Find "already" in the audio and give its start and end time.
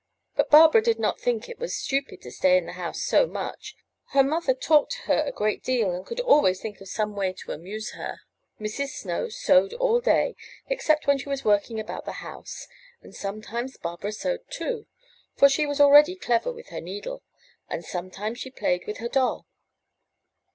15.79-16.15